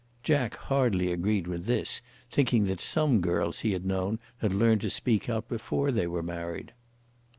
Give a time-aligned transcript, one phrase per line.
[0.23, 4.89] Jack hardly agreed with this, thinking that some girls he had known had learned to
[4.89, 6.73] speak out before they were married.